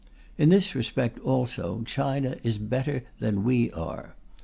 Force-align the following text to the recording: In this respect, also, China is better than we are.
In 0.35 0.49
this 0.49 0.73
respect, 0.73 1.19
also, 1.19 1.83
China 1.85 2.35
is 2.41 2.57
better 2.57 3.03
than 3.19 3.43
we 3.43 3.69
are. 3.71 4.15